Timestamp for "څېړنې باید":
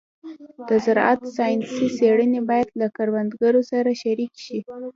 1.97-2.69